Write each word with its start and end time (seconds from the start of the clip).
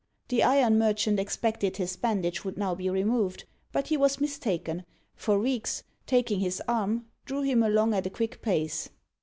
The 0.29 0.41
iron 0.41 0.79
merchant 0.79 1.19
expected 1.19 1.77
his 1.77 1.95
bandage 1.95 2.43
would 2.43 2.57
now 2.57 2.73
be 2.73 2.89
removed, 2.89 3.43
but 3.71 3.89
he 3.89 3.97
was 3.97 4.19
mistaken, 4.19 4.83
for 5.15 5.37
Reeks, 5.37 5.83
taking 6.07 6.39
his 6.39 6.59
arm, 6.67 7.05
drew 7.25 7.43
him 7.43 7.61
along 7.61 7.93
at 7.93 8.07
a 8.07 8.09
quick 8.09 8.41
pace. 8.41 8.89